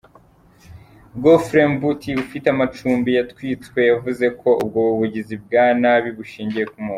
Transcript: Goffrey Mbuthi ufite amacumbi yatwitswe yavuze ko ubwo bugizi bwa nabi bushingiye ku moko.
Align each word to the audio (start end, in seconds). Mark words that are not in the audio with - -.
Goffrey 1.21 1.65
Mbuthi 1.73 2.11
ufite 2.23 2.45
amacumbi 2.51 3.09
yatwitswe 3.17 3.79
yavuze 3.89 4.25
ko 4.39 4.49
ubwo 4.63 4.79
bugizi 4.99 5.35
bwa 5.43 5.65
nabi 5.81 6.09
bushingiye 6.19 6.65
ku 6.71 6.77
moko. 6.83 6.89